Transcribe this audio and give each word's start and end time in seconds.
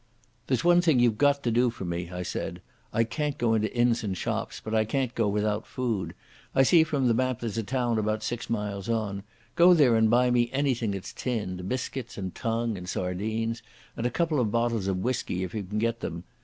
"There's 0.47 0.63
one 0.63 0.81
thing 0.81 0.97
you've 0.99 1.19
got 1.19 1.43
to 1.43 1.51
do 1.51 1.69
for 1.69 1.85
me," 1.85 2.09
I 2.09 2.23
said. 2.23 2.63
"I 2.91 3.03
can't 3.03 3.37
go 3.37 3.53
into 3.53 3.71
inns 3.71 4.03
and 4.03 4.17
shops, 4.17 4.59
but 4.59 4.73
I 4.73 4.83
can't 4.83 5.13
do 5.13 5.27
without 5.27 5.67
food. 5.67 6.15
I 6.55 6.63
see 6.63 6.83
from 6.83 7.07
the 7.07 7.13
map 7.13 7.39
there's 7.41 7.59
a 7.59 7.63
town 7.63 7.99
about 7.99 8.23
six 8.23 8.49
miles 8.49 8.89
on. 8.89 9.21
Go 9.55 9.75
there 9.75 9.95
and 9.95 10.09
buy 10.09 10.31
me 10.31 10.49
anything 10.51 10.89
that's 10.89 11.13
tinned—biscuits 11.13 12.17
and 12.17 12.33
tongue 12.33 12.79
and 12.79 12.89
sardines, 12.89 13.61
and 13.95 14.07
a 14.07 14.09
couple 14.09 14.39
of 14.39 14.49
bottles 14.51 14.87
of 14.87 14.97
whisky 15.03 15.43
if 15.43 15.53
you 15.53 15.63
can 15.63 15.77
get 15.77 15.99
them. 15.99 16.23